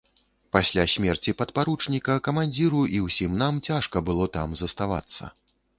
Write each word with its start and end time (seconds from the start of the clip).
Пасля 0.55 0.85
смерці 0.93 1.33
падпаручніка 1.41 2.17
камандзіру 2.29 2.81
і 2.97 3.05
ўсім 3.07 3.31
нам 3.45 3.65
цяжка 3.69 3.97
было 4.11 4.25
там 4.39 4.61
заставацца! 4.65 5.23